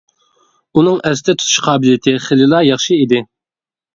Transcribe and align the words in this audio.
ئۇنىڭ 0.79 0.95
ئەستە 1.09 1.35
تۇتۇش 1.41 1.59
قابىلىيىتى 1.67 2.15
خېلىلا 2.25 2.65
ياخشى 2.71 3.01
ئىدى. 3.03 3.21